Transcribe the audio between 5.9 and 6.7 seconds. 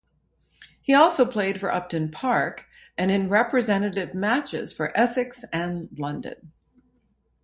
London.